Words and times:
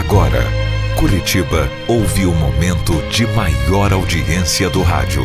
Agora, 0.00 0.42
Curitiba 0.98 1.68
ouve 1.86 2.24
o 2.24 2.32
momento 2.32 2.94
de 3.10 3.26
maior 3.26 3.92
audiência 3.92 4.70
do 4.70 4.82
rádio. 4.82 5.22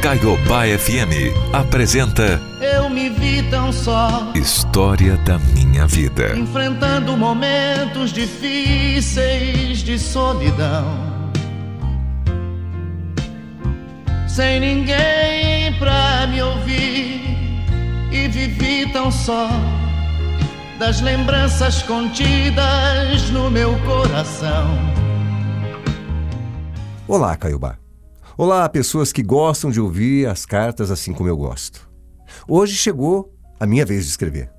Caiobá 0.00 0.62
FM 0.66 1.36
apresenta 1.52 2.40
Eu 2.62 2.88
me 2.88 3.10
vi 3.10 3.42
tão 3.50 3.70
só, 3.70 4.32
História 4.34 5.18
da 5.18 5.38
Minha 5.38 5.86
Vida. 5.86 6.34
enfrentando 6.34 7.14
momentos 7.14 8.10
difíceis 8.10 9.80
de 9.80 9.98
solidão. 9.98 11.22
Sem 14.26 14.60
ninguém 14.60 15.74
pra 15.78 16.26
me 16.26 16.40
ouvir, 16.42 17.20
e 18.10 18.28
vivi 18.28 18.90
tão 18.94 19.10
só, 19.10 19.46
das 20.78 21.00
lembranças 21.00 21.82
contidas 21.82 23.30
no 23.30 23.50
meu 23.50 23.78
coração. 23.84 24.66
Olá, 27.06 27.36
Caiobá. 27.36 27.78
Olá, 28.36 28.68
pessoas 28.68 29.12
que 29.12 29.22
gostam 29.22 29.70
de 29.70 29.80
ouvir 29.80 30.26
as 30.26 30.44
cartas 30.44 30.90
assim 30.90 31.12
como 31.12 31.28
eu 31.28 31.36
gosto. 31.36 31.88
Hoje 32.48 32.74
chegou 32.74 33.32
a 33.60 33.66
minha 33.66 33.86
vez 33.86 34.04
de 34.04 34.10
escrever. 34.10 34.50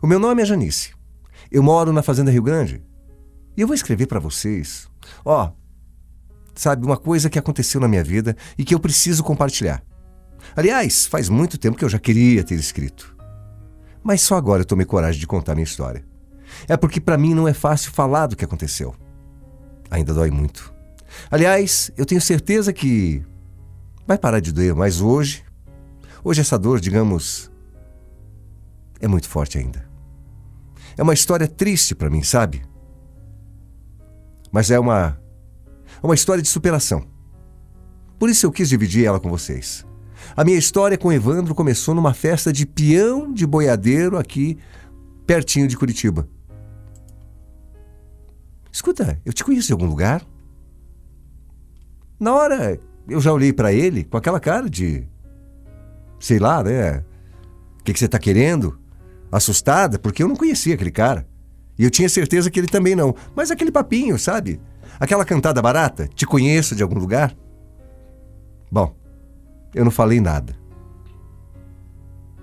O 0.00 0.06
meu 0.06 0.18
nome 0.18 0.40
é 0.40 0.46
Janice. 0.46 0.94
Eu 1.50 1.62
moro 1.62 1.92
na 1.92 2.02
Fazenda 2.02 2.30
Rio 2.30 2.42
Grande. 2.42 2.82
E 3.54 3.60
eu 3.60 3.66
vou 3.66 3.74
escrever 3.74 4.06
para 4.06 4.20
vocês. 4.20 4.88
Ó, 5.24 5.50
sabe, 6.54 6.86
uma 6.86 6.96
coisa 6.96 7.28
que 7.28 7.38
aconteceu 7.38 7.80
na 7.80 7.88
minha 7.88 8.04
vida 8.04 8.34
e 8.56 8.64
que 8.64 8.74
eu 8.74 8.80
preciso 8.80 9.22
compartilhar. 9.22 9.82
Aliás, 10.56 11.06
faz 11.06 11.28
muito 11.28 11.58
tempo 11.58 11.76
que 11.76 11.84
eu 11.84 11.88
já 11.88 11.98
queria 11.98 12.42
ter 12.42 12.54
escrito. 12.54 13.19
Mas 14.02 14.22
só 14.22 14.36
agora 14.36 14.62
eu 14.62 14.66
tomei 14.66 14.86
coragem 14.86 15.20
de 15.20 15.26
contar 15.26 15.54
minha 15.54 15.64
história. 15.64 16.04
É 16.68 16.76
porque 16.76 17.00
para 17.00 17.18
mim 17.18 17.34
não 17.34 17.46
é 17.46 17.52
fácil 17.52 17.92
falar 17.92 18.26
do 18.26 18.36
que 18.36 18.44
aconteceu. 18.44 18.94
Ainda 19.90 20.14
dói 20.14 20.30
muito. 20.30 20.72
Aliás, 21.30 21.90
eu 21.96 22.06
tenho 22.06 22.20
certeza 22.20 22.72
que 22.72 23.24
vai 24.06 24.16
parar 24.16 24.40
de 24.40 24.52
doer, 24.52 24.74
mas 24.74 25.00
hoje, 25.00 25.44
hoje 26.22 26.40
essa 26.40 26.58
dor, 26.58 26.80
digamos, 26.80 27.50
é 29.00 29.08
muito 29.08 29.28
forte 29.28 29.58
ainda. 29.58 29.88
É 30.96 31.02
uma 31.02 31.14
história 31.14 31.46
triste 31.46 31.94
para 31.94 32.10
mim, 32.10 32.22
sabe? 32.22 32.62
Mas 34.52 34.70
é 34.70 34.78
uma 34.78 35.20
uma 36.02 36.14
história 36.14 36.42
de 36.42 36.48
superação. 36.48 37.06
Por 38.18 38.28
isso 38.28 38.46
eu 38.46 38.52
quis 38.52 38.68
dividir 38.68 39.04
ela 39.04 39.20
com 39.20 39.30
vocês. 39.30 39.84
A 40.36 40.44
minha 40.44 40.58
história 40.58 40.96
com 40.96 41.12
Evandro 41.12 41.54
começou 41.54 41.94
numa 41.94 42.14
festa 42.14 42.52
de 42.52 42.64
peão 42.64 43.32
de 43.32 43.46
boiadeiro 43.46 44.18
aqui 44.18 44.58
pertinho 45.26 45.68
de 45.68 45.76
Curitiba. 45.76 46.28
Escuta, 48.72 49.20
eu 49.24 49.32
te 49.32 49.44
conheço 49.44 49.66
de 49.66 49.72
algum 49.72 49.86
lugar? 49.86 50.24
Na 52.18 52.34
hora, 52.34 52.78
eu 53.08 53.20
já 53.20 53.32
olhei 53.32 53.52
para 53.52 53.72
ele 53.72 54.04
com 54.04 54.16
aquela 54.16 54.38
cara 54.38 54.68
de. 54.68 55.06
Sei 56.18 56.38
lá, 56.38 56.62
né? 56.62 57.04
O 57.78 57.82
que, 57.82 57.92
que 57.92 57.98
você 57.98 58.08
tá 58.08 58.18
querendo? 58.18 58.78
Assustada, 59.32 59.98
porque 59.98 60.22
eu 60.22 60.28
não 60.28 60.36
conhecia 60.36 60.74
aquele 60.74 60.90
cara. 60.90 61.26
E 61.78 61.84
eu 61.84 61.90
tinha 61.90 62.08
certeza 62.08 62.50
que 62.50 62.60
ele 62.60 62.66
também 62.66 62.94
não. 62.94 63.14
Mas 63.34 63.50
aquele 63.50 63.72
papinho, 63.72 64.18
sabe? 64.18 64.60
Aquela 64.98 65.24
cantada 65.24 65.62
barata, 65.62 66.06
te 66.08 66.26
conheço 66.26 66.76
de 66.76 66.82
algum 66.82 66.98
lugar? 66.98 67.34
Bom, 68.70 68.94
eu 69.74 69.84
não 69.84 69.90
falei 69.90 70.20
nada. 70.20 70.56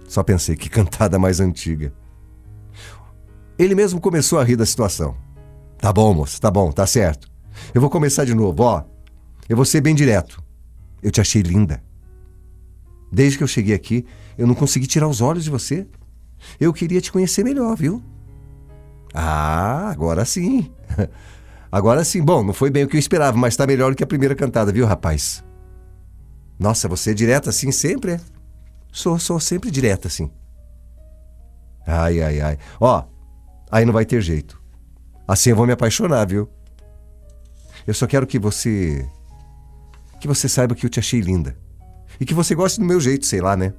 Só 0.07 0.23
pensei 0.23 0.55
que 0.55 0.69
cantada 0.69 1.19
mais 1.19 1.39
antiga. 1.39 1.93
Ele 3.57 3.75
mesmo 3.75 3.99
começou 3.99 4.39
a 4.39 4.43
rir 4.43 4.55
da 4.55 4.65
situação. 4.65 5.15
Tá 5.77 5.91
bom, 5.91 6.13
moço, 6.13 6.39
tá 6.39 6.49
bom, 6.49 6.71
tá 6.71 6.85
certo. 6.85 7.29
Eu 7.73 7.81
vou 7.81 7.89
começar 7.89 8.23
de 8.25 8.33
novo, 8.33 8.63
ó. 8.63 8.83
Eu 9.49 9.55
vou 9.55 9.65
ser 9.65 9.81
bem 9.81 9.95
direto. 9.95 10.41
Eu 11.01 11.11
te 11.11 11.21
achei 11.21 11.41
linda. 11.41 11.83
Desde 13.11 13.37
que 13.37 13.43
eu 13.43 13.47
cheguei 13.47 13.73
aqui, 13.73 14.05
eu 14.37 14.45
não 14.45 14.55
consegui 14.55 14.85
tirar 14.87 15.07
os 15.07 15.21
olhos 15.21 15.43
de 15.43 15.49
você. 15.49 15.87
Eu 16.59 16.73
queria 16.73 17.01
te 17.01 17.11
conhecer 17.11 17.43
melhor, 17.43 17.75
viu? 17.75 18.03
Ah, 19.13 19.89
agora 19.89 20.25
sim. 20.25 20.71
Agora 21.69 22.03
sim. 22.03 22.23
Bom, 22.23 22.43
não 22.43 22.53
foi 22.53 22.69
bem 22.69 22.85
o 22.85 22.87
que 22.87 22.95
eu 22.95 22.99
esperava, 22.99 23.37
mas 23.37 23.55
tá 23.55 23.67
melhor 23.67 23.91
do 23.91 23.97
que 23.97 24.03
a 24.03 24.07
primeira 24.07 24.33
cantada, 24.33 24.71
viu, 24.71 24.85
rapaz? 24.85 25.43
Nossa, 26.59 26.87
você 26.87 27.11
é 27.11 27.13
direta 27.13 27.49
assim 27.49 27.71
sempre, 27.71 28.13
é? 28.13 28.19
Sou, 28.91 29.19
sou 29.19 29.39
sempre 29.39 29.69
direta 29.69 30.07
assim. 30.07 30.31
Ai, 31.85 32.21
ai, 32.21 32.41
ai. 32.41 32.57
Ó, 32.79 33.03
aí 33.71 33.85
não 33.85 33.93
vai 33.93 34.05
ter 34.05 34.21
jeito. 34.21 34.61
Assim 35.27 35.51
eu 35.51 35.55
vou 35.55 35.67
me 35.67 35.73
apaixonar, 35.73 36.25
viu? 36.25 36.49
Eu 37.85 37.93
só 37.93 38.07
quero 38.07 38.27
que 38.27 38.39
você. 38.39 39.07
Que 40.19 40.27
você 40.27 40.49
saiba 40.49 40.75
que 40.75 40.85
eu 40.85 40.89
te 40.89 40.99
achei 40.99 41.21
linda. 41.21 41.57
E 42.19 42.25
que 42.25 42.33
você 42.33 42.55
goste 42.55 42.79
do 42.79 42.85
meu 42.85 42.99
jeito, 42.99 43.25
sei 43.25 43.39
lá, 43.39 43.55
né? 43.55 43.73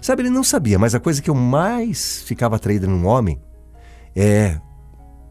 Sabe, 0.00 0.22
ele 0.22 0.30
não 0.30 0.44
sabia, 0.44 0.78
mas 0.78 0.94
a 0.94 1.00
coisa 1.00 1.22
que 1.22 1.30
eu 1.30 1.34
mais 1.34 2.22
ficava 2.22 2.56
atraída 2.56 2.86
num 2.86 3.06
homem 3.06 3.40
é 4.14 4.60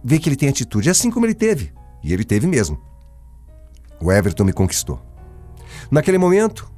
ver 0.03 0.19
que 0.19 0.29
ele 0.29 0.35
tem 0.35 0.49
atitude, 0.49 0.89
assim 0.89 1.09
como 1.11 1.25
ele 1.25 1.33
teve. 1.33 1.73
E 2.03 2.13
ele 2.13 2.23
teve 2.23 2.47
mesmo. 2.47 2.79
O 4.01 4.11
Everton 4.11 4.43
me 4.43 4.53
conquistou. 4.53 5.01
Naquele 5.91 6.17
momento, 6.17 6.71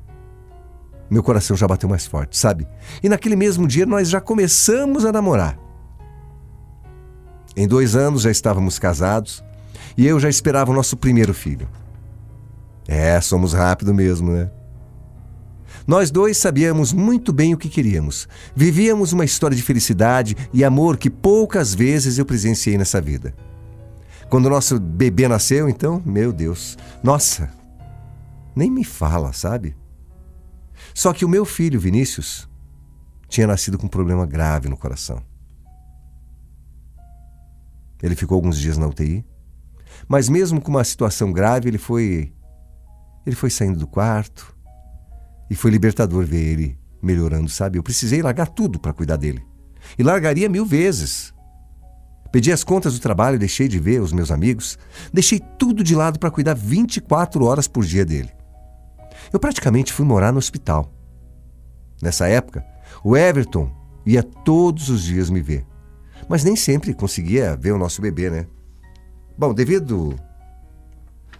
meu 1.10 1.22
coração 1.22 1.56
já 1.56 1.68
bateu 1.68 1.88
mais 1.88 2.06
forte, 2.06 2.38
sabe? 2.38 2.68
E 3.04 3.10
naquele 3.10 3.36
mesmo 3.36 3.68
dia 3.68 3.86
nós 3.86 4.10
já 4.10 4.20
começamos 4.20 5.06
a 5.06 5.12
namorar. 5.12 5.58
Em 7.56 7.68
dois 7.68 7.96
anos 7.96 8.24
já 8.24 8.32
estávamos 8.32 8.78
casados 8.80 9.44
e 9.98 10.06
eu 10.06 10.20
já 10.20 10.30
esperava 10.30 10.72
o 10.72 10.76
nosso 10.76 10.98
primeiro 10.98 11.34
filho. 11.34 11.70
É, 12.88 13.20
somos 13.22 13.54
rápido 13.54 13.94
mesmo, 13.94 14.32
né? 14.32 14.50
Nós 15.88 16.10
dois 16.10 16.38
sabíamos 16.38 16.92
muito 16.92 17.32
bem 17.32 17.54
o 17.54 17.58
que 17.58 17.70
queríamos. 17.70 18.28
Vivíamos 18.56 19.14
uma 19.14 19.24
história 19.24 19.56
de 19.56 19.62
felicidade 19.62 20.36
e 20.52 20.64
amor 20.64 20.98
que 20.98 21.10
poucas 21.10 21.74
vezes 21.76 22.18
eu 22.18 22.26
presenciei 22.26 22.78
nessa 22.78 23.00
vida. 23.00 23.36
Quando 24.30 24.48
o 24.48 24.50
nosso 24.50 24.80
bebê 24.80 25.28
nasceu, 25.28 25.70
então, 25.70 26.02
meu 26.04 26.34
Deus, 26.34 26.76
nossa, 27.04 27.52
nem 28.56 28.72
me 28.72 28.84
fala, 28.84 29.34
sabe? 29.34 29.76
Só 30.94 31.14
que 31.14 31.26
o 31.26 31.30
meu 31.30 31.46
filho, 31.46 31.80
Vinícius, 31.80 32.50
tinha 33.28 33.48
nascido 33.48 33.78
com 33.78 33.86
um 33.86 33.90
problema 33.90 34.26
grave 34.26 34.70
no 34.70 34.78
coração. 34.78 35.22
Ele 38.02 38.16
ficou 38.16 38.36
alguns 38.36 38.60
dias 38.60 38.78
na 38.78 38.88
UTI, 38.88 39.26
mas 40.08 40.30
mesmo 40.30 40.62
com 40.62 40.70
uma 40.70 40.84
situação 40.84 41.32
grave, 41.32 41.70
ele 41.70 41.78
foi 41.78 42.32
ele 43.26 43.36
foi 43.36 43.50
saindo 43.50 43.80
do 43.80 43.88
quarto 43.88 44.56
e 45.50 45.56
foi 45.56 45.72
libertador 45.72 46.26
ver 46.26 46.44
ele 46.44 46.78
melhorando, 47.02 47.50
sabe? 47.50 47.78
Eu 47.78 47.84
precisei 47.84 48.22
largar 48.22 48.48
tudo 48.48 48.80
para 48.80 48.94
cuidar 48.94 49.16
dele. 49.16 49.44
E 49.98 50.04
largaria 50.04 50.48
mil 50.48 50.66
vezes. 50.66 51.34
Pedi 52.32 52.52
as 52.52 52.64
contas 52.64 52.94
do 52.94 53.00
trabalho, 53.00 53.40
deixei 53.40 53.68
de 53.68 53.80
ver 53.80 54.02
os 54.02 54.12
meus 54.12 54.30
amigos, 54.30 54.78
deixei 55.14 55.40
tudo 55.40 55.84
de 55.84 55.96
lado 55.96 56.20
para 56.20 56.30
cuidar 56.30 56.54
24 56.54 57.44
horas 57.46 57.68
por 57.68 57.86
dia 57.86 58.06
dele. 58.06 58.35
Eu 59.32 59.40
praticamente 59.40 59.94
fui 59.94 60.06
morar 60.06 60.32
no 60.32 60.38
hospital. 60.38 60.92
Nessa 62.02 62.28
época, 62.28 62.66
o 63.04 63.16
Everton 63.16 63.72
ia 64.06 64.22
todos 64.22 64.90
os 64.90 65.04
dias 65.04 65.30
me 65.30 65.42
ver. 65.42 65.66
Mas 66.28 66.44
nem 66.44 66.56
sempre 66.56 66.94
conseguia 66.94 67.56
ver 67.56 67.72
o 67.72 67.78
nosso 67.78 68.02
bebê, 68.02 68.30
né? 68.30 68.48
Bom, 69.38 69.54
devido 69.54 70.16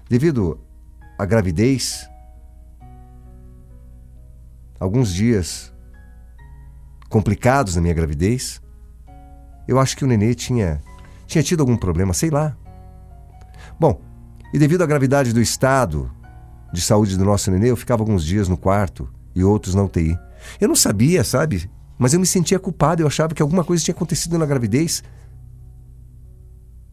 devido 0.08 0.60
à 1.18 1.26
gravidez, 1.26 2.08
alguns 4.80 5.14
dias 5.14 5.74
complicados 7.10 7.76
na 7.76 7.82
minha 7.82 7.94
gravidez, 7.94 8.62
eu 9.68 9.80
acho 9.80 9.98
que 9.98 10.04
o 10.04 10.08
nenê 10.08 10.36
tinha 10.36 10.82
tinha 11.26 11.44
tido 11.44 11.62
algum 11.62 11.76
problema, 11.76 12.14
sei 12.14 12.30
lá. 12.30 12.56
Bom, 13.80 14.00
e 14.54 14.60
devido 14.60 14.84
à 14.84 14.86
gravidade 14.86 15.34
do 15.34 15.42
estado 15.42 16.12
de 16.72 16.82
saúde 16.82 17.18
do 17.18 17.26
nosso 17.26 17.50
nenê, 17.52 17.72
eu 17.72 17.78
ficava 17.78 18.02
alguns 18.02 18.24
dias 18.24 18.48
no 18.48 18.58
quarto 18.58 19.10
e 19.34 19.44
outros 19.44 19.76
na 19.76 19.84
UTI. 19.84 20.18
Eu 20.60 20.68
não 20.68 20.76
sabia, 20.76 21.24
sabe? 21.24 21.70
Mas 21.98 22.14
eu 22.14 22.20
me 22.20 22.26
sentia 22.26 22.60
culpado, 22.60 23.02
eu 23.02 23.08
achava 23.08 23.34
que 23.34 23.42
alguma 23.42 23.64
coisa 23.64 23.84
tinha 23.84 23.96
acontecido 23.96 24.38
na 24.38 24.46
gravidez. 24.46 25.04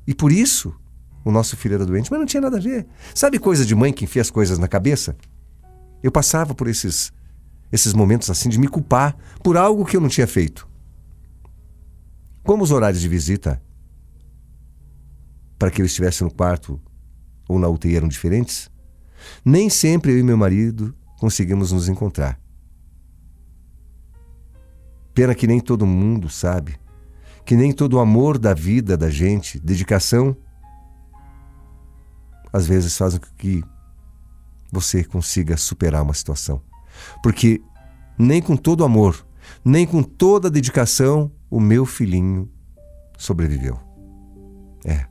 E 0.06 0.14
por 0.14 0.30
isso 0.30 0.74
o 1.24 1.30
nosso 1.30 1.56
filho 1.56 1.74
era 1.74 1.86
doente, 1.86 2.10
mas 2.10 2.18
não 2.18 2.26
tinha 2.26 2.40
nada 2.40 2.56
a 2.56 2.60
ver. 2.60 2.86
Sabe 3.14 3.38
coisa 3.38 3.64
de 3.64 3.74
mãe 3.74 3.92
que 3.92 4.04
enfia 4.04 4.22
as 4.22 4.30
coisas 4.30 4.58
na 4.58 4.68
cabeça? 4.68 5.16
Eu 6.02 6.10
passava 6.10 6.54
por 6.54 6.68
esses 6.68 7.12
esses 7.70 7.94
momentos 7.94 8.28
assim 8.28 8.50
de 8.50 8.58
me 8.58 8.68
culpar 8.68 9.16
por 9.42 9.56
algo 9.56 9.86
que 9.86 9.96
eu 9.96 10.00
não 10.00 10.08
tinha 10.08 10.26
feito. 10.26 10.68
Como 12.42 12.62
os 12.62 12.70
horários 12.70 13.00
de 13.00 13.08
visita 13.08 13.62
para 15.58 15.70
que 15.70 15.80
eu 15.80 15.86
estivesse 15.86 16.22
no 16.22 16.30
quarto 16.30 16.78
ou 17.48 17.58
na 17.58 17.68
UTI 17.68 17.96
eram 17.96 18.08
diferentes, 18.08 18.68
nem 19.44 19.68
sempre 19.68 20.12
eu 20.12 20.18
e 20.18 20.22
meu 20.22 20.36
marido 20.36 20.94
conseguimos 21.18 21.72
nos 21.72 21.88
encontrar. 21.88 22.38
Pena 25.14 25.34
que 25.34 25.46
nem 25.46 25.60
todo 25.60 25.86
mundo 25.86 26.28
sabe, 26.28 26.76
que 27.44 27.54
nem 27.54 27.72
todo 27.72 27.94
o 27.94 28.00
amor 28.00 28.38
da 28.38 28.54
vida 28.54 28.96
da 28.96 29.10
gente, 29.10 29.58
dedicação, 29.58 30.36
às 32.52 32.66
vezes 32.66 32.96
fazem 32.96 33.20
com 33.20 33.26
que 33.36 33.62
você 34.70 35.04
consiga 35.04 35.56
superar 35.56 36.02
uma 36.02 36.14
situação. 36.14 36.62
Porque 37.22 37.60
nem 38.18 38.40
com 38.40 38.56
todo 38.56 38.84
amor, 38.84 39.26
nem 39.64 39.86
com 39.86 40.02
toda 40.02 40.50
dedicação, 40.50 41.30
o 41.50 41.60
meu 41.60 41.84
filhinho 41.84 42.50
sobreviveu. 43.18 43.78
É. 44.84 45.06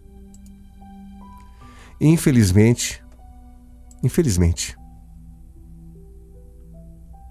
Infelizmente, 1.99 3.00
infelizmente, 4.03 4.77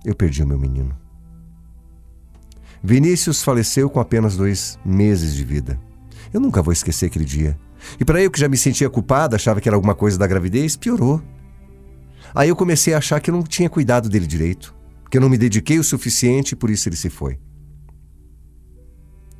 eu 0.05 0.14
perdi 0.14 0.43
o 0.43 0.46
meu 0.46 0.58
menino. 0.58 0.96
Vinícius 2.82 3.43
faleceu 3.43 3.90
com 3.90 4.00
apenas 4.00 4.37
dois 4.37 4.78
meses 4.84 5.34
de 5.34 5.44
vida. 5.44 5.78
Eu 6.32 6.40
nunca 6.40 6.62
vou 6.62 6.72
esquecer 6.72 7.06
aquele 7.06 7.25
dia. 7.25 7.58
E 7.99 8.05
para 8.05 8.20
eu 8.22 8.31
que 8.31 8.40
já 8.40 8.49
me 8.49 8.56
sentia 8.56 8.88
culpada, 8.88 9.37
achava 9.37 9.61
que 9.61 9.69
era 9.69 9.76
alguma 9.76 9.94
coisa 9.94 10.19
da 10.19 10.26
gravidez, 10.26 10.76
piorou. 10.76 11.22
Aí 12.34 12.49
eu 12.49 12.56
comecei 12.56 12.94
a 12.94 12.99
achar 12.99 13.20
que 13.20 13.31
eu 13.31 13.34
não 13.34 13.43
tinha 13.43 13.69
cuidado 13.69 14.08
dele 14.08 14.26
direito, 14.26 14.75
que 15.11 15.19
eu 15.19 15.20
não 15.20 15.28
me 15.28 15.37
dediquei 15.37 15.78
o 15.78 15.84
suficiente 15.84 16.52
e 16.52 16.56
por 16.56 16.70
isso 16.70 16.88
ele 16.88 16.96
se 16.96 17.11
foi. 17.11 17.38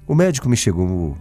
O 0.07 0.15
médico 0.15 0.49
me 0.49 0.57
chegou 0.57 1.17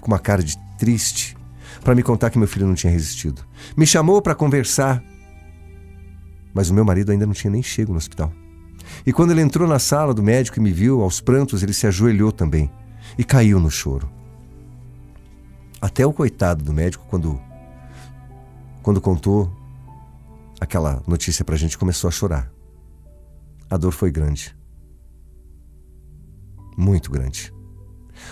com 0.00 0.06
uma 0.06 0.18
cara 0.18 0.42
de 0.42 0.56
triste 0.78 1.36
para 1.82 1.94
me 1.94 2.02
contar 2.02 2.30
que 2.30 2.38
meu 2.38 2.48
filho 2.48 2.66
não 2.66 2.74
tinha 2.74 2.92
resistido. 2.92 3.42
Me 3.76 3.86
chamou 3.86 4.22
para 4.22 4.34
conversar, 4.34 5.02
mas 6.54 6.70
o 6.70 6.74
meu 6.74 6.84
marido 6.84 7.12
ainda 7.12 7.26
não 7.26 7.32
tinha 7.32 7.50
nem 7.50 7.62
chego 7.62 7.92
no 7.92 7.98
hospital. 7.98 8.32
E 9.04 9.12
quando 9.12 9.32
ele 9.32 9.40
entrou 9.40 9.66
na 9.66 9.78
sala 9.78 10.14
do 10.14 10.22
médico 10.22 10.58
e 10.58 10.62
me 10.62 10.72
viu 10.72 11.02
aos 11.02 11.20
prantos, 11.20 11.62
ele 11.62 11.72
se 11.72 11.86
ajoelhou 11.86 12.30
também 12.30 12.70
e 13.18 13.24
caiu 13.24 13.58
no 13.58 13.70
choro. 13.70 14.08
Até 15.80 16.06
o 16.06 16.12
coitado 16.12 16.62
do 16.62 16.72
médico, 16.72 17.04
quando, 17.08 17.40
quando 18.82 19.00
contou 19.00 19.52
aquela 20.60 21.02
notícia 21.06 21.44
para 21.44 21.56
a 21.56 21.58
gente, 21.58 21.76
começou 21.76 22.06
a 22.06 22.12
chorar. 22.12 22.52
A 23.68 23.76
dor 23.76 23.92
foi 23.92 24.12
grande. 24.12 24.56
Muito 26.76 27.10
grande. 27.10 27.52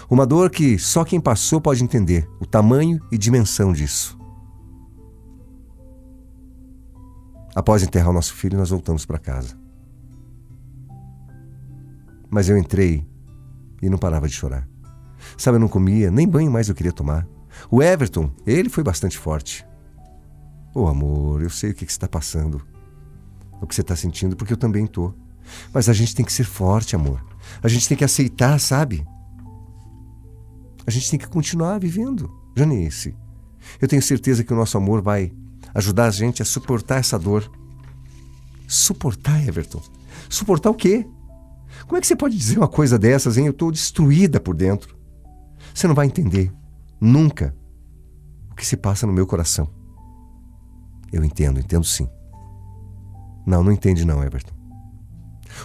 Uma 0.08 0.26
dor 0.26 0.50
que 0.50 0.78
só 0.78 1.04
quem 1.04 1.20
passou 1.20 1.60
pode 1.60 1.82
entender 1.82 2.28
o 2.40 2.46
tamanho 2.46 3.00
e 3.10 3.18
dimensão 3.18 3.72
disso. 3.72 4.18
Após 7.54 7.82
enterrar 7.82 8.10
o 8.10 8.14
nosso 8.14 8.34
filho, 8.34 8.58
nós 8.58 8.70
voltamos 8.70 9.04
para 9.04 9.18
casa. 9.18 9.58
Mas 12.30 12.48
eu 12.48 12.56
entrei 12.56 13.06
e 13.82 13.88
não 13.88 13.98
parava 13.98 14.28
de 14.28 14.34
chorar. 14.34 14.68
Sabe, 15.36 15.56
eu 15.56 15.60
não 15.60 15.68
comia, 15.68 16.10
nem 16.10 16.28
banho 16.28 16.50
mais 16.50 16.68
eu 16.68 16.74
queria 16.74 16.92
tomar. 16.92 17.26
O 17.70 17.82
Everton, 17.82 18.30
ele 18.46 18.68
foi 18.68 18.84
bastante 18.84 19.18
forte. 19.18 19.66
Ô 20.74 20.82
oh, 20.82 20.86
amor, 20.86 21.42
eu 21.42 21.50
sei 21.50 21.70
o 21.70 21.74
que, 21.74 21.84
que 21.84 21.92
você 21.92 21.96
está 21.96 22.08
passando, 22.08 22.62
o 23.60 23.66
que 23.66 23.74
você 23.74 23.80
está 23.80 23.96
sentindo, 23.96 24.36
porque 24.36 24.52
eu 24.52 24.56
também 24.56 24.86
tô. 24.86 25.12
Mas 25.74 25.88
a 25.88 25.92
gente 25.92 26.14
tem 26.14 26.24
que 26.24 26.32
ser 26.32 26.44
forte, 26.44 26.94
amor. 26.94 27.24
A 27.62 27.66
gente 27.66 27.88
tem 27.88 27.96
que 27.96 28.04
aceitar, 28.04 28.58
sabe? 28.60 29.04
A 30.90 30.92
gente 30.92 31.08
tem 31.08 31.20
que 31.20 31.28
continuar 31.28 31.78
vivendo. 31.78 32.28
Janice, 32.56 33.14
eu 33.80 33.86
tenho 33.86 34.02
certeza 34.02 34.42
que 34.42 34.52
o 34.52 34.56
nosso 34.56 34.76
amor 34.76 35.00
vai 35.00 35.32
ajudar 35.72 36.06
a 36.06 36.10
gente 36.10 36.42
a 36.42 36.44
suportar 36.44 36.98
essa 36.98 37.16
dor. 37.16 37.48
Suportar, 38.66 39.40
Everton? 39.46 39.80
Suportar 40.28 40.68
o 40.68 40.74
quê? 40.74 41.06
Como 41.86 41.96
é 41.96 42.00
que 42.00 42.08
você 42.08 42.16
pode 42.16 42.36
dizer 42.36 42.58
uma 42.58 42.66
coisa 42.66 42.98
dessas, 42.98 43.38
hein? 43.38 43.46
Eu 43.46 43.52
estou 43.52 43.70
destruída 43.70 44.40
por 44.40 44.56
dentro. 44.56 44.98
Você 45.72 45.86
não 45.86 45.94
vai 45.94 46.06
entender. 46.06 46.52
Nunca 47.00 47.54
o 48.50 48.56
que 48.56 48.66
se 48.66 48.76
passa 48.76 49.06
no 49.06 49.12
meu 49.12 49.28
coração. 49.28 49.70
Eu 51.12 51.22
entendo, 51.22 51.60
entendo 51.60 51.84
sim. 51.84 52.08
Não, 53.46 53.62
não 53.62 53.70
entende 53.70 54.04
não, 54.04 54.24
Everton. 54.24 54.54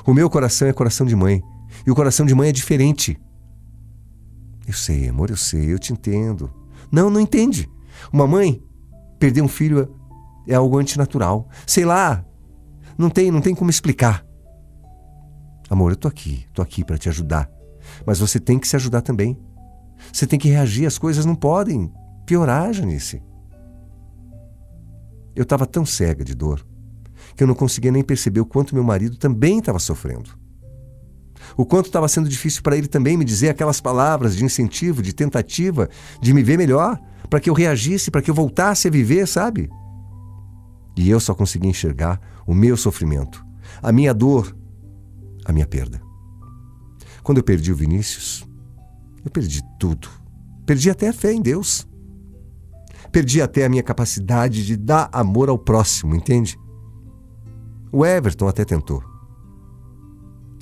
O 0.05 0.13
meu 0.13 0.29
coração 0.29 0.67
é 0.67 0.73
coração 0.73 1.07
de 1.07 1.15
mãe. 1.15 1.41
E 1.83 1.89
o 1.89 1.95
coração 1.95 2.27
de 2.27 2.35
mãe 2.35 2.49
é 2.49 2.51
diferente. 2.51 3.19
Eu 4.67 4.73
sei, 4.73 5.09
amor, 5.09 5.29
eu 5.29 5.37
sei, 5.37 5.71
eu 5.71 5.79
te 5.79 5.93
entendo. 5.93 6.51
Não, 6.91 7.09
não 7.09 7.19
entende. 7.19 7.69
Uma 8.11 8.27
mãe 8.27 8.63
perder 9.19 9.41
um 9.41 9.47
filho 9.47 9.95
é 10.47 10.55
algo 10.55 10.77
antinatural. 10.77 11.47
Sei 11.65 11.85
lá. 11.85 12.25
Não 12.97 13.09
tem, 13.09 13.29
não 13.29 13.41
tem 13.41 13.53
como 13.53 13.69
explicar. 13.69 14.25
Amor, 15.69 15.91
eu 15.91 15.95
tô 15.95 16.07
aqui, 16.07 16.45
tô 16.53 16.61
aqui 16.61 16.83
para 16.83 16.97
te 16.97 17.09
ajudar. 17.09 17.49
Mas 18.05 18.19
você 18.19 18.39
tem 18.39 18.57
que 18.57 18.67
se 18.67 18.75
ajudar 18.75 19.01
também. 19.01 19.37
Você 20.11 20.25
tem 20.25 20.39
que 20.39 20.49
reagir, 20.49 20.85
as 20.85 20.97
coisas 20.97 21.25
não 21.25 21.35
podem 21.35 21.91
piorar, 22.25 22.73
Janice. 22.73 23.21
Eu 25.35 25.43
estava 25.43 25.65
tão 25.65 25.85
cega 25.85 26.23
de 26.23 26.33
dor 26.33 26.65
que 27.35 27.43
eu 27.43 27.47
não 27.47 27.55
conseguia 27.55 27.91
nem 27.91 28.03
perceber 28.03 28.39
o 28.39 28.45
quanto 28.45 28.73
meu 28.73 28.83
marido 28.83 29.17
também 29.17 29.59
estava 29.59 29.79
sofrendo. 29.79 30.44
O 31.57 31.65
quanto 31.65 31.87
estava 31.87 32.07
sendo 32.07 32.27
difícil 32.27 32.61
para 32.61 32.77
ele 32.77 32.87
também 32.87 33.15
me 33.15 33.23
dizer 33.23 33.49
aquelas 33.49 33.79
palavras 33.79 34.35
de 34.35 34.43
incentivo, 34.43 35.01
de 35.01 35.13
tentativa, 35.13 35.89
de 36.21 36.33
me 36.33 36.43
ver 36.43 36.57
melhor, 36.57 36.99
para 37.29 37.39
que 37.39 37.49
eu 37.49 37.53
reagisse, 37.53 38.11
para 38.11 38.21
que 38.21 38.29
eu 38.29 38.35
voltasse 38.35 38.87
a 38.87 38.91
viver, 38.91 39.27
sabe? 39.27 39.69
E 40.97 41.09
eu 41.09 41.19
só 41.19 41.33
conseguia 41.33 41.69
enxergar 41.69 42.19
o 42.45 42.53
meu 42.53 42.77
sofrimento, 42.77 43.45
a 43.81 43.91
minha 43.91 44.13
dor, 44.13 44.55
a 45.45 45.51
minha 45.51 45.65
perda. 45.65 46.01
Quando 47.23 47.39
eu 47.39 47.43
perdi 47.43 47.71
o 47.71 47.75
Vinícius, 47.75 48.45
eu 49.23 49.31
perdi 49.31 49.61
tudo. 49.79 50.07
Perdi 50.65 50.89
até 50.89 51.09
a 51.09 51.13
fé 51.13 51.33
em 51.33 51.41
Deus. 51.41 51.87
Perdi 53.11 53.41
até 53.41 53.65
a 53.65 53.69
minha 53.69 53.83
capacidade 53.83 54.65
de 54.65 54.75
dar 54.75 55.09
amor 55.11 55.49
ao 55.49 55.57
próximo, 55.57 56.15
entende? 56.15 56.57
O 57.91 58.05
Everton 58.05 58.47
até 58.47 58.65
tentou. 58.65 59.03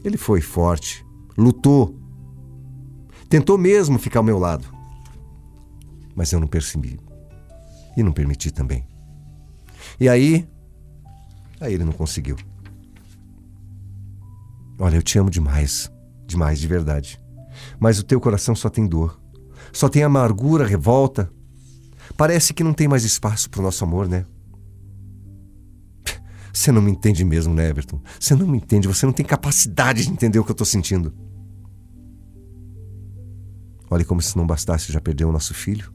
Ele 0.04 0.18
foi 0.18 0.42
forte, 0.42 1.06
lutou, 1.38 1.98
tentou 3.30 3.58
mesmo 3.58 3.98
ficar 3.98 4.20
ao 4.20 4.24
meu 4.24 4.38
lado. 4.38 4.68
Mas 6.16 6.32
eu 6.32 6.40
não 6.40 6.48
percebi. 6.48 7.00
E 7.96 8.04
não 8.04 8.12
permiti 8.12 8.52
também. 8.52 8.86
E 10.00 10.10
aí, 10.10 10.48
aí 11.60 11.74
ele 11.74 11.84
não 11.84 11.94
conseguiu. 11.94 12.36
Olha, 14.80 14.98
eu 14.98 15.02
te 15.02 15.18
amo 15.18 15.30
demais, 15.30 15.92
demais 16.28 16.60
de 16.60 16.68
verdade 16.68 17.24
mas 17.80 18.00
o 18.00 18.04
teu 18.04 18.20
coração 18.20 18.56
só 18.56 18.70
tem 18.70 18.88
dor, 18.88 19.20
só 19.72 19.90
tem 19.90 20.04
amargura, 20.04 20.66
revolta. 20.66 21.32
Parece 22.18 22.54
que 22.54 22.64
não 22.64 22.74
tem 22.74 22.88
mais 22.88 23.04
espaço 23.04 23.50
para 23.50 23.60
o 23.60 23.64
nosso 23.64 23.84
amor, 23.84 24.08
né? 24.08 24.26
Você 26.54 26.72
não 26.72 26.84
me 26.84 26.92
entende 26.92 27.26
mesmo, 27.26 27.52
né, 27.52 27.68
Everton? 27.68 28.00
Você 28.20 28.36
não 28.36 28.48
me 28.48 28.58
entende, 28.58 28.88
você 28.88 29.08
não 29.08 29.12
tem 29.12 29.26
capacidade 29.26 30.06
de 30.06 30.12
entender 30.12 30.38
o 30.38 30.44
que 30.44 30.52
eu 30.52 30.54
estou 30.54 30.66
sentindo. 30.66 31.12
Olha 33.90 34.06
como 34.06 34.22
se 34.22 34.38
não 34.38 34.46
bastasse 34.46 34.92
já 34.94 35.02
perder 35.02 35.26
o 35.26 35.32
nosso 35.32 35.54
filho. 35.54 35.92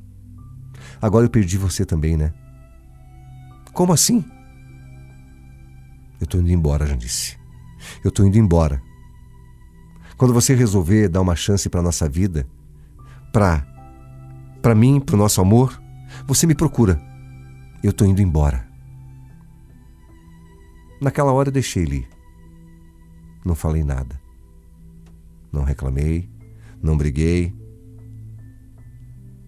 Agora 1.01 1.25
eu 1.25 1.31
perdi 1.31 1.57
você 1.57 1.85
também, 1.85 2.17
né? 2.17 2.35
Como 3.73 3.93
assim? 3.93 4.25
Eu 6.21 6.25
estou 6.25 6.41
indo 6.41 6.51
embora, 6.51 6.87
Janice. 6.87 7.37
Eu 8.03 8.09
estou 8.09 8.27
indo 8.27 8.37
embora. 8.37 8.83
Quando 10.17 10.35
você 10.35 10.55
resolver 10.57 11.09
dar 11.09 11.21
uma 11.21 11.37
chance 11.37 11.69
para 11.69 11.81
nossa 11.81 12.09
vida, 12.09 12.45
para 13.33 13.65
para 14.61 14.75
mim, 14.75 14.99
para 14.99 15.15
o 15.15 15.19
nosso 15.19 15.41
amor, 15.41 15.81
você 16.27 16.47
me 16.47 16.55
procura. 16.55 17.01
Eu 17.81 17.91
estou 17.91 18.07
indo 18.07 18.21
embora. 18.21 18.68
Naquela 21.01 21.33
hora 21.33 21.49
eu 21.49 21.53
deixei 21.53 21.83
ele 21.83 21.97
ir. 21.97 22.09
Não 23.45 23.55
falei 23.55 23.85
nada. 23.85 24.21
Não 25.53 25.63
reclamei, 25.63 26.29
não 26.83 26.97
briguei, 26.97 27.55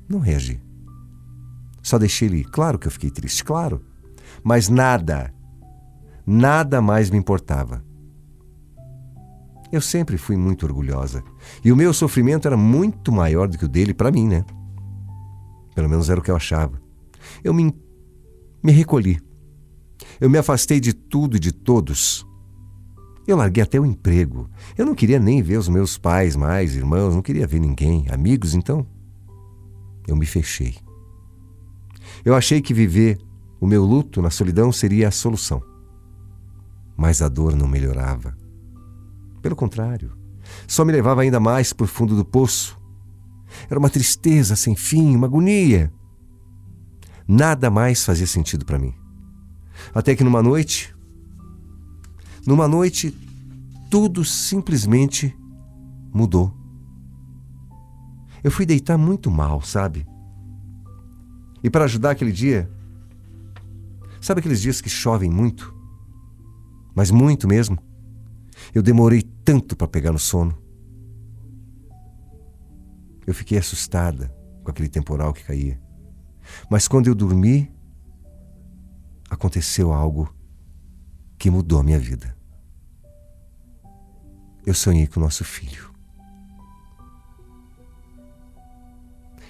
não 0.09 0.19
reagi. 0.19 0.61
Só 1.83 1.99
deixei 1.99 2.28
ele 2.28 2.38
ir. 2.38 2.45
Claro 2.45 2.78
que 2.78 2.87
eu 2.87 2.90
fiquei 2.90 3.11
triste, 3.11 3.45
claro. 3.45 3.85
Mas 4.42 4.69
nada, 4.69 5.33
nada 6.26 6.80
mais 6.80 7.11
me 7.11 7.19
importava. 7.19 7.85
Eu 9.73 9.80
sempre 9.80 10.19
fui 10.19 10.37
muito 10.37 10.66
orgulhosa. 10.66 11.23
E 11.64 11.71
o 11.71 11.76
meu 11.76 11.92
sofrimento 11.92 12.49
era 12.49 12.57
muito 12.57 13.12
maior 13.12 13.47
do 13.47 13.57
que 13.57 13.64
o 13.64 13.69
dele 13.69 13.95
para 13.95 14.11
mim, 14.11 14.26
né? 14.26 14.45
Pelo 15.75 15.88
menos 15.88 16.11
era 16.11 16.19
o 16.19 16.23
que 16.23 16.30
eu 16.30 16.37
achava. 16.37 16.80
Eu 17.45 17.54
me, 17.54 17.73
me 18.62 18.73
recolhi. 18.73 19.21
Eu 20.21 20.30
me 20.30 20.38
afastei 20.38 20.80
de 20.80 20.92
tudo 20.92 21.37
e 21.37 21.40
de 21.40 21.52
todos. 21.52 22.26
Eu 23.26 23.37
larguei 23.37 23.62
até 23.62 23.78
o 23.78 23.87
emprego. 23.87 24.50
Eu 24.76 24.87
não 24.87 24.95
queria 24.95 25.19
nem 25.19 25.42
ver 25.42 25.59
os 25.59 25.69
meus 25.69 25.97
pais 25.97 26.35
mais, 26.35 26.75
irmãos, 26.75 27.14
não 27.14 27.23
queria 27.23 27.47
ver 27.47 27.61
ninguém, 27.61 28.07
amigos, 28.11 28.54
então. 28.54 28.87
Eu 30.07 30.16
me 30.16 30.26
fechei. 30.26 30.76
Eu 32.25 32.35
achei 32.35 32.61
que 32.61 32.75
viver 32.75 33.19
o 33.61 33.66
meu 33.66 33.85
luto 33.85 34.21
na 34.21 34.30
solidão 34.30 34.73
seria 34.73 35.09
a 35.09 35.12
solução. 35.12 35.62
Mas 36.97 37.23
a 37.23 37.28
dor 37.28 37.54
não 37.54 37.69
melhorava. 37.69 38.37
Pelo 39.40 39.57
contrário, 39.57 40.12
só 40.66 40.85
me 40.85 40.92
levava 40.92 41.23
ainda 41.23 41.38
mais 41.38 41.73
para 41.73 41.85
o 41.85 41.88
fundo 41.88 42.16
do 42.16 42.25
poço. 42.25 42.78
Era 43.69 43.78
uma 43.78 43.90
tristeza 43.90 44.57
sem 44.57 44.75
fim, 44.75 45.14
uma 45.14 45.26
agonia. 45.26 45.92
Nada 47.28 47.71
mais 47.71 48.04
fazia 48.04 48.26
sentido 48.26 48.64
para 48.64 48.78
mim. 48.78 49.00
Até 49.94 50.14
que 50.14 50.25
numa 50.25 50.42
noite, 50.42 50.94
numa 52.46 52.66
noite, 52.68 53.14
tudo 53.90 54.25
simplesmente 54.25 55.37
mudou. 56.12 56.54
Eu 58.42 58.50
fui 58.50 58.64
deitar 58.64 58.96
muito 58.96 59.30
mal, 59.30 59.60
sabe? 59.60 60.06
E 61.62 61.68
para 61.68 61.84
ajudar 61.84 62.12
aquele 62.12 62.32
dia, 62.32 62.70
sabe 64.20 64.40
aqueles 64.40 64.60
dias 64.60 64.80
que 64.80 64.88
chovem 64.88 65.30
muito? 65.30 65.75
Mas 66.94 67.10
muito 67.10 67.46
mesmo. 67.46 67.78
Eu 68.75 68.82
demorei 68.82 69.22
tanto 69.44 69.76
para 69.76 69.88
pegar 69.88 70.12
no 70.12 70.18
sono. 70.18 70.56
Eu 73.26 73.34
fiquei 73.34 73.58
assustada 73.58 74.34
com 74.64 74.70
aquele 74.70 74.88
temporal 74.88 75.32
que 75.32 75.44
caía. 75.44 75.80
Mas 76.70 76.88
quando 76.88 77.06
eu 77.06 77.14
dormi, 77.14 77.70
aconteceu 79.30 79.92
algo 79.92 80.34
que 81.38 81.50
mudou 81.50 81.78
a 81.78 81.82
minha 81.82 81.99
vida. 81.99 82.37
Eu 84.66 84.75
sonhei 84.75 85.06
com 85.06 85.20
o 85.20 85.22
nosso 85.22 85.44
filho. 85.44 85.88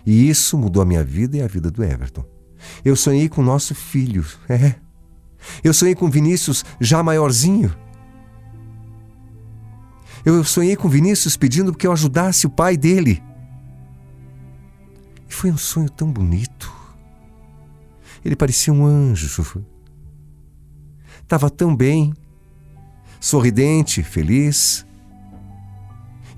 E 0.06 0.28
isso 0.28 0.56
mudou 0.56 0.82
a 0.82 0.86
minha 0.86 1.02
vida 1.02 1.36
e 1.36 1.42
a 1.42 1.48
vida 1.48 1.70
do 1.70 1.82
Everton. 1.82 2.24
Eu 2.84 2.94
sonhei 2.94 3.28
com 3.28 3.40
o 3.40 3.44
nosso 3.44 3.74
filho, 3.74 4.24
é. 4.48 4.76
Eu 5.64 5.72
sonhei 5.72 5.94
com 5.94 6.10
Vinícius 6.10 6.64
já 6.80 7.02
maiorzinho. 7.02 7.74
Eu 10.24 10.44
sonhei 10.44 10.76
com 10.76 10.88
Vinícius 10.88 11.36
pedindo 11.36 11.74
que 11.74 11.86
eu 11.86 11.92
ajudasse 11.92 12.46
o 12.46 12.50
pai 12.50 12.76
dele. 12.76 13.22
E 15.28 15.32
foi 15.32 15.50
um 15.50 15.56
sonho 15.56 15.88
tão 15.88 16.12
bonito. 16.12 16.79
Ele 18.24 18.36
parecia 18.36 18.72
um 18.72 18.84
anjo. 18.84 19.26
Estava 21.22 21.48
tão 21.48 21.74
bem, 21.74 22.12
sorridente, 23.20 24.02
feliz. 24.02 24.86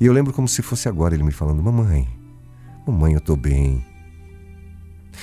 E 0.01 0.07
eu 0.07 0.13
lembro 0.13 0.33
como 0.33 0.49
se 0.49 0.63
fosse 0.63 0.89
agora 0.89 1.15
ele 1.15 1.23
me 1.23 1.33
falando: 1.33 1.63
Mamãe, 1.63 2.09
mamãe, 2.87 3.13
eu 3.13 3.19
estou 3.19 3.37
bem. 3.37 3.85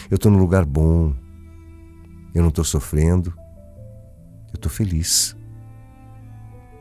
Eu 0.10 0.16
estou 0.16 0.32
num 0.32 0.40
lugar 0.40 0.66
bom. 0.66 1.14
Eu 2.34 2.42
não 2.42 2.50
estou 2.50 2.64
sofrendo. 2.64 3.34
Eu 4.50 4.56
estou 4.56 4.72
feliz. 4.72 5.36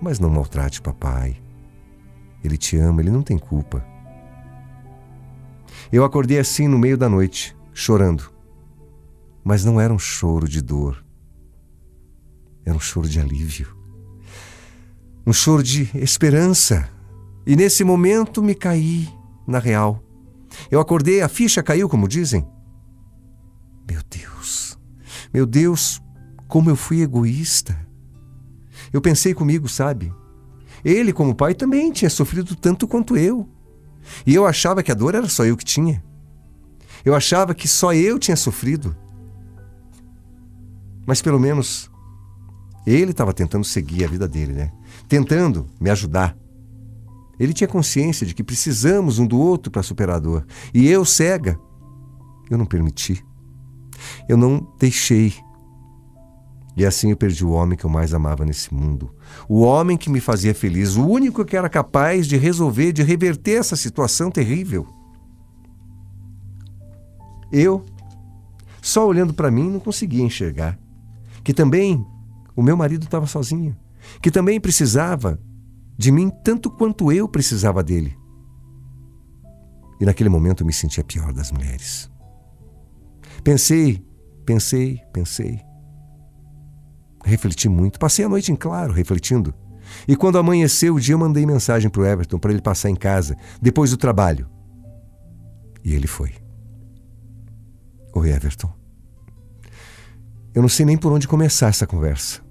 Mas 0.01 0.19
não 0.19 0.31
maltrate 0.31 0.81
papai. 0.81 1.37
Ele 2.43 2.57
te 2.57 2.77
ama, 2.77 3.01
ele 3.01 3.11
não 3.11 3.23
tem 3.23 3.37
culpa. 3.37 3.85
Eu 5.91 6.05
acordei 6.05 6.39
assim 6.39 6.69
no 6.69 6.79
meio 6.79 6.97
da 6.97 7.09
noite, 7.09 7.57
chorando. 7.73 8.38
Mas 9.49 9.64
não 9.64 9.81
era 9.81 9.90
um 9.90 9.99
choro 9.99 10.47
de 10.47 10.61
dor. 10.61 11.02
Era 12.67 12.76
um 12.76 12.81
choro 12.81 13.09
de 13.09 13.19
alívio. 13.19 13.75
Um 15.26 15.33
choro 15.33 15.62
de 15.62 15.88
esperança. 15.95 16.87
E 17.47 17.57
nesse 17.57 17.83
momento 17.83 18.43
me 18.43 18.55
caí 18.55 19.09
na 19.47 19.59
real. 19.59 20.05
Eu 20.71 20.78
acordei, 20.81 21.23
a 21.23 21.31
ficha 21.31 21.62
caiu, 21.62 21.88
como 21.88 22.07
dizem. 22.07 22.47
Meu 23.90 24.02
Deus, 24.11 24.78
meu 25.33 25.47
Deus, 25.47 25.99
como 26.47 26.69
eu 26.69 26.76
fui 26.76 27.00
egoísta. 27.00 27.88
Eu 28.93 29.00
pensei 29.00 29.33
comigo, 29.33 29.67
sabe? 29.67 30.12
Ele, 30.85 31.11
como 31.11 31.35
pai, 31.35 31.55
também 31.55 31.90
tinha 31.90 32.11
sofrido 32.11 32.55
tanto 32.55 32.87
quanto 32.87 33.17
eu. 33.17 33.49
E 34.26 34.35
eu 34.35 34.47
achava 34.47 34.83
que 34.83 34.93
a 34.93 34.95
dor 34.95 35.14
era 35.14 35.26
só 35.26 35.47
eu 35.47 35.57
que 35.57 35.64
tinha. 35.64 36.05
Eu 37.02 37.14
achava 37.14 37.55
que 37.55 37.67
só 37.67 37.95
eu 37.95 38.19
tinha 38.19 38.37
sofrido. 38.37 38.95
Mas 41.09 41.23
pelo 41.23 41.41
menos 41.41 41.91
ele 42.87 43.12
estava 43.12 43.33
tentando 43.33 43.65
seguir 43.65 44.05
a 44.05 44.09
vida 44.09 44.29
dele, 44.29 44.53
né? 44.53 44.71
Tentando 45.09 45.67
me 45.81 45.88
ajudar. 45.88 46.37
Ele 47.41 47.55
tinha 47.55 47.67
consciência 47.67 48.27
de 48.27 48.35
que 48.35 48.45
precisamos 48.45 49.19
um 49.19 49.27
do 49.27 49.38
outro 49.38 49.73
para 49.73 49.83
superar 49.83 50.17
a 50.17 50.19
dor. 50.19 50.47
E 50.75 50.87
eu, 50.87 51.07
cega, 51.07 51.59
eu 52.50 52.59
não 52.59 52.67
permiti. 52.67 53.25
Eu 54.29 54.37
não 54.37 54.71
deixei. 54.79 55.33
E 56.77 56.85
assim 56.85 57.11
eu 57.11 57.17
perdi 57.17 57.43
o 57.43 57.53
homem 57.53 57.79
que 57.79 57.87
eu 57.87 57.91
mais 57.91 58.12
amava 58.12 58.45
nesse 58.45 58.75
mundo. 58.75 59.15
O 59.49 59.62
homem 59.62 59.97
que 59.97 60.11
me 60.11 60.21
fazia 60.21 60.55
feliz, 60.55 60.95
o 60.95 61.07
único 61.07 61.43
que 61.43 61.57
era 61.57 61.71
capaz 61.71 62.27
de 62.27 62.37
resolver, 62.37 62.93
de 62.93 63.03
reverter 63.03 63.61
essa 63.61 63.77
situação 63.77 64.31
terrível. 64.31 64.87
Eu, 67.50 67.83
só 68.83 69.07
olhando 69.07 69.33
para 69.33 69.50
mim, 69.50 69.71
não 69.71 69.81
conseguia 69.81 70.23
enxergar 70.23 70.79
que 71.49 71.55
também 71.55 72.07
o 72.55 72.62
meu 72.62 72.76
marido 72.76 73.05
estava 73.05 73.26
sozinho, 73.26 73.75
que 74.21 74.31
também 74.31 74.61
precisava 74.61 75.40
de 75.97 76.12
mim 76.12 76.28
tanto 76.45 76.71
quanto 76.71 77.11
eu 77.11 77.26
precisava 77.26 77.83
dele. 77.83 78.14
E 79.99 80.05
naquele 80.05 80.28
momento 80.28 80.61
eu 80.61 80.67
me 80.67 80.75
senti 80.75 81.00
a 81.00 81.05
pior 81.05 81.33
das 81.33 81.50
mulheres. 81.50 82.11
Pensei, 83.43 84.05
pensei, 84.45 85.00
pensei. 85.11 85.59
Refleti 87.25 87.67
muito. 87.67 87.99
Passei 87.99 88.26
a 88.26 88.28
noite 88.28 88.52
em 88.52 88.55
claro, 88.55 88.93
refletindo. 88.93 89.55
E 90.07 90.14
quando 90.14 90.37
amanheceu 90.37 90.97
o 90.97 91.00
dia, 91.00 91.14
eu 91.14 91.19
mandei 91.19 91.47
mensagem 91.47 91.88
para 91.88 92.02
o 92.02 92.05
Everton 92.05 92.38
para 92.38 92.52
ele 92.52 92.61
passar 92.61 92.90
em 92.90 92.95
casa, 92.95 93.35
depois 93.59 93.90
do 93.90 93.97
trabalho. 93.97 94.50
E 95.83 95.95
ele 95.95 96.07
foi. 96.07 96.35
Oi, 98.14 98.28
Everton. 98.33 98.71
Eu 100.59 100.62
não 100.62 100.69
sei 100.69 100.85
nem 100.85 100.99
por 100.99 101.12
onde 101.12 101.29
começar 101.29 101.69
essa 101.69 101.87
conversa. 101.87 102.43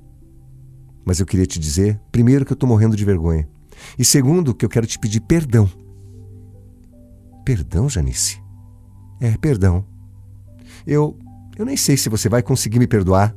Mas 1.03 1.19
eu 1.19 1.25
queria 1.25 1.45
te 1.45 1.59
dizer, 1.59 1.99
primeiro, 2.09 2.45
que 2.45 2.53
eu 2.53 2.55
estou 2.55 2.69
morrendo 2.69 2.95
de 2.95 3.03
vergonha. 3.03 3.45
E 3.99 4.05
segundo, 4.05 4.55
que 4.55 4.63
eu 4.63 4.69
quero 4.69 4.87
te 4.87 4.97
pedir 4.97 5.19
perdão. 5.19 5.69
Perdão, 7.43 7.89
Janice? 7.89 8.41
É, 9.19 9.35
perdão. 9.37 9.85
Eu. 10.85 11.19
Eu 11.57 11.65
nem 11.65 11.75
sei 11.75 11.97
se 11.97 12.07
você 12.07 12.29
vai 12.29 12.41
conseguir 12.41 12.79
me 12.79 12.87
perdoar. 12.87 13.35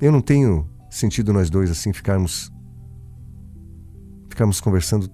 Eu 0.00 0.10
não 0.10 0.22
tenho 0.22 0.66
sentido 0.88 1.30
nós 1.30 1.50
dois 1.50 1.70
assim 1.70 1.92
ficarmos. 1.92 2.50
ficarmos 4.30 4.62
conversando 4.62 5.10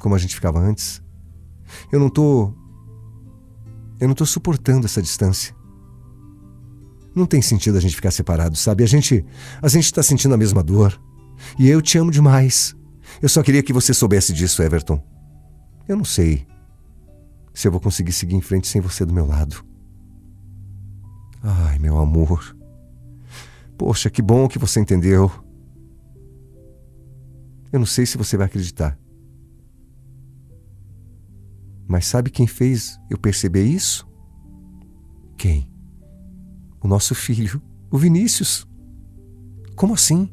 como 0.00 0.16
a 0.16 0.18
gente 0.18 0.34
ficava 0.34 0.58
antes. 0.58 1.00
Eu 1.92 2.00
não 2.00 2.08
tô. 2.08 2.52
Eu 4.00 4.08
não 4.08 4.14
tô 4.16 4.26
suportando 4.26 4.86
essa 4.86 5.00
distância. 5.00 5.55
Não 7.16 7.24
tem 7.24 7.40
sentido 7.40 7.78
a 7.78 7.80
gente 7.80 7.96
ficar 7.96 8.10
separado, 8.10 8.54
sabe? 8.58 8.84
A 8.84 8.86
gente. 8.86 9.24
A 9.62 9.68
gente 9.68 9.90
tá 9.90 10.02
sentindo 10.02 10.34
a 10.34 10.36
mesma 10.36 10.62
dor. 10.62 11.00
E 11.58 11.66
eu 11.66 11.80
te 11.80 11.96
amo 11.96 12.10
demais. 12.10 12.76
Eu 13.22 13.28
só 13.30 13.42
queria 13.42 13.62
que 13.62 13.72
você 13.72 13.94
soubesse 13.94 14.34
disso, 14.34 14.62
Everton. 14.62 15.02
Eu 15.88 15.96
não 15.96 16.04
sei 16.04 16.46
se 17.54 17.66
eu 17.66 17.72
vou 17.72 17.80
conseguir 17.80 18.12
seguir 18.12 18.36
em 18.36 18.42
frente 18.42 18.68
sem 18.68 18.82
você 18.82 19.02
do 19.06 19.14
meu 19.14 19.26
lado. 19.26 19.64
Ai, 21.42 21.78
meu 21.78 21.96
amor. 21.96 22.54
Poxa, 23.78 24.10
que 24.10 24.20
bom 24.20 24.46
que 24.46 24.58
você 24.58 24.78
entendeu. 24.78 25.32
Eu 27.72 27.78
não 27.78 27.86
sei 27.86 28.04
se 28.04 28.18
você 28.18 28.36
vai 28.36 28.44
acreditar. 28.44 28.98
Mas 31.88 32.06
sabe 32.06 32.30
quem 32.30 32.46
fez 32.46 32.98
eu 33.08 33.16
perceber 33.16 33.64
isso? 33.64 34.06
Quem? 35.38 35.75
O 36.86 36.88
nosso 36.88 37.16
filho, 37.16 37.60
o 37.90 37.98
Vinícius. 37.98 38.64
Como 39.74 39.94
assim? 39.94 40.30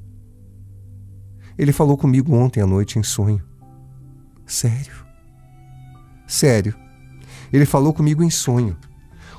Ele 1.57 1.71
falou 1.73 1.97
comigo 1.97 2.35
ontem 2.35 2.61
à 2.61 2.67
noite 2.67 2.99
em 2.99 3.01
sonho. 3.01 3.43
Sério? 4.45 4.93
Sério. 6.27 6.75
Ele 7.51 7.65
falou 7.65 7.91
comigo 7.91 8.21
em 8.21 8.29
sonho. 8.29 8.77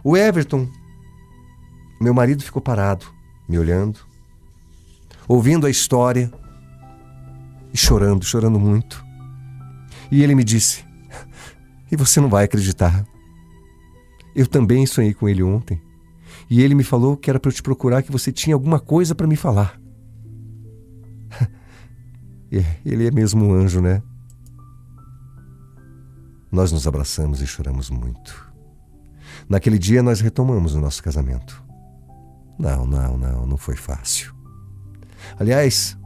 O 0.02 0.16
Everton, 0.16 0.68
meu 2.00 2.12
marido, 2.12 2.42
ficou 2.42 2.60
parado, 2.60 3.06
me 3.48 3.60
olhando, 3.60 4.00
ouvindo 5.28 5.68
a 5.68 5.70
história 5.70 6.32
e 7.72 7.78
chorando, 7.78 8.24
chorando 8.24 8.58
muito. 8.58 9.04
E 10.10 10.20
ele 10.20 10.34
me 10.34 10.42
disse: 10.42 10.84
E 11.92 11.96
você 11.96 12.20
não 12.20 12.28
vai 12.28 12.46
acreditar. 12.46 13.06
Eu 14.34 14.48
também 14.48 14.84
sonhei 14.84 15.14
com 15.14 15.28
ele 15.28 15.44
ontem. 15.44 15.80
E 16.48 16.62
ele 16.62 16.74
me 16.74 16.84
falou 16.84 17.16
que 17.16 17.30
era 17.30 17.40
para 17.40 17.50
eu 17.50 17.54
te 17.54 17.62
procurar, 17.62 18.02
que 18.02 18.12
você 18.12 18.30
tinha 18.30 18.54
alguma 18.54 18.78
coisa 18.78 19.14
para 19.14 19.26
me 19.26 19.36
falar. 19.36 19.80
ele 22.84 23.06
é 23.06 23.10
mesmo 23.10 23.44
um 23.44 23.52
anjo, 23.52 23.80
né? 23.80 24.02
Nós 26.50 26.70
nos 26.70 26.86
abraçamos 26.86 27.40
e 27.40 27.46
choramos 27.46 27.90
muito. 27.90 28.52
Naquele 29.48 29.78
dia 29.78 30.02
nós 30.02 30.20
retomamos 30.20 30.74
o 30.74 30.80
nosso 30.80 31.02
casamento. 31.02 31.62
Não, 32.58 32.86
não, 32.86 33.16
não, 33.18 33.46
não 33.46 33.56
foi 33.56 33.74
fácil. 33.74 34.32
Aliás, 35.38 35.98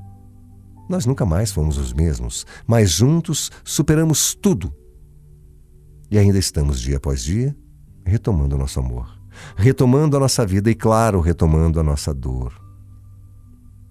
nós 0.89 1.05
nunca 1.05 1.27
mais 1.27 1.53
fomos 1.53 1.77
os 1.77 1.93
mesmos, 1.93 2.47
mas 2.67 2.91
juntos 2.91 3.51
superamos 3.63 4.35
tudo. 4.35 4.75
E 6.11 6.19
ainda 6.19 6.39
estamos 6.39 6.81
dia 6.81 6.97
após 6.97 7.23
dia 7.23 7.55
retomando 8.07 8.57
o 8.57 8.59
nosso 8.59 8.81
amor. 8.81 9.18
Retomando 9.57 10.17
a 10.17 10.21
nossa 10.21 10.47
vida 10.47 10.71
e, 10.71 10.75
claro, 10.75 11.21
retomando 11.21 11.79
a 11.79 11.83
nossa 11.83 12.13
dor. 12.13 12.53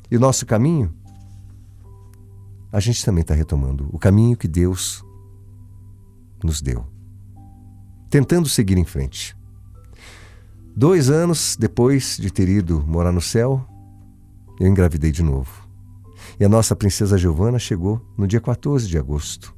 E 0.09 0.17
o 0.17 0.19
nosso 0.19 0.45
caminho? 0.45 0.93
A 2.71 2.79
gente 2.79 3.03
também 3.03 3.21
está 3.21 3.33
retomando 3.33 3.89
o 3.91 3.99
caminho 3.99 4.37
que 4.37 4.47
Deus 4.47 5.03
nos 6.43 6.61
deu, 6.61 6.85
tentando 8.09 8.47
seguir 8.47 8.77
em 8.77 8.85
frente. 8.85 9.35
Dois 10.75 11.09
anos 11.09 11.57
depois 11.59 12.17
de 12.17 12.31
ter 12.31 12.47
ido 12.47 12.83
morar 12.85 13.11
no 13.11 13.21
céu, 13.21 13.65
eu 14.59 14.67
engravidei 14.67 15.11
de 15.11 15.23
novo. 15.23 15.67
E 16.39 16.45
a 16.45 16.49
nossa 16.49 16.75
princesa 16.75 17.17
Giovana 17.17 17.57
chegou 17.57 18.01
no 18.17 18.27
dia 18.27 18.39
14 18.39 18.87
de 18.87 18.97
agosto. 18.97 19.55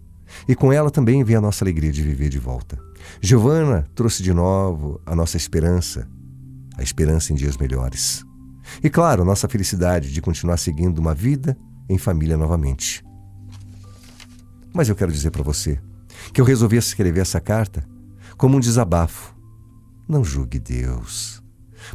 E 0.48 0.56
com 0.56 0.72
ela 0.72 0.90
também 0.90 1.24
veio 1.24 1.40
a 1.40 1.42
nossa 1.42 1.64
alegria 1.64 1.92
de 1.92 2.02
viver 2.02 2.30
de 2.30 2.40
volta. 2.40 2.80
Giovana 3.22 3.86
trouxe 3.96 4.24
de 4.24 4.34
novo 4.34 5.02
a 5.06 5.16
nossa 5.16 5.38
esperança, 5.38 6.08
a 6.78 6.84
esperança 6.84 7.34
em 7.34 7.36
dias 7.36 7.58
melhores. 7.58 8.24
E 8.84 8.90
claro, 8.90 9.26
nossa 9.26 9.48
felicidade 9.48 10.12
de 10.12 10.22
continuar 10.22 10.58
seguindo 10.58 11.00
uma 11.00 11.14
vida 11.14 11.58
em 11.90 11.98
família 11.98 12.38
novamente. 12.38 13.04
Mas 14.74 14.88
eu 14.88 14.96
quero 14.96 15.12
dizer 15.12 15.32
para 15.32 15.44
você 15.44 15.80
que 16.34 16.40
eu 16.40 16.46
resolvi 16.46 16.78
escrever 16.78 17.22
essa 17.22 17.40
carta 17.40 17.84
como 18.38 18.58
um 18.58 18.60
desabafo. 18.60 19.36
Não 20.08 20.24
julgue 20.24 20.60
Deus. 20.60 21.44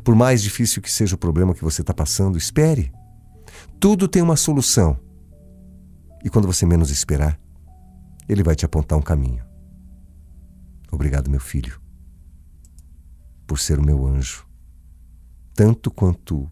Por 0.02 0.14
mais 0.14 0.42
difícil 0.42 0.82
que 0.82 0.90
seja 0.90 1.14
o 1.14 1.18
problema 1.18 1.54
que 1.54 1.64
você 1.64 1.80
está 1.80 1.94
passando, 1.94 2.38
espere. 2.38 2.92
Tudo 3.78 4.08
tem 4.08 4.22
uma 4.22 4.36
solução. 4.36 4.98
E 6.24 6.30
quando 6.30 6.46
você 6.46 6.66
menos 6.66 6.90
esperar, 6.90 7.38
ele 8.28 8.42
vai 8.42 8.56
te 8.56 8.64
apontar 8.64 8.98
um 8.98 9.02
caminho. 9.02 9.44
Obrigado, 10.94 11.28
meu 11.28 11.40
filho, 11.40 11.80
por 13.48 13.58
ser 13.58 13.80
o 13.80 13.84
meu 13.84 14.06
anjo, 14.06 14.46
tanto 15.52 15.90
quanto 15.90 16.48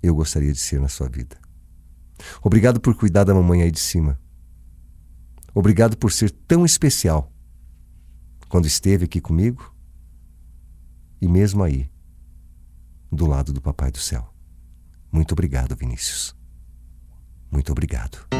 eu 0.00 0.14
gostaria 0.14 0.52
de 0.52 0.58
ser 0.58 0.80
na 0.80 0.88
sua 0.88 1.08
vida. 1.08 1.36
Obrigado 2.40 2.80
por 2.80 2.94
cuidar 2.94 3.24
da 3.24 3.34
mamãe 3.34 3.62
aí 3.62 3.72
de 3.72 3.80
cima. 3.80 4.20
Obrigado 5.52 5.96
por 5.96 6.12
ser 6.12 6.30
tão 6.30 6.64
especial 6.64 7.32
quando 8.48 8.66
esteve 8.66 9.06
aqui 9.06 9.20
comigo 9.20 9.74
e 11.20 11.26
mesmo 11.26 11.64
aí, 11.64 11.90
do 13.10 13.26
lado 13.26 13.52
do 13.52 13.60
Papai 13.60 13.90
do 13.90 13.98
Céu. 13.98 14.32
Muito 15.10 15.32
obrigado, 15.32 15.74
Vinícius. 15.74 16.36
Muito 17.50 17.72
obrigado. 17.72 18.39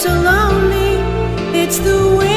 so 0.00 0.08
lonely. 0.08 0.96
It's 1.52 1.78
the 1.78 2.16
way. 2.16 2.29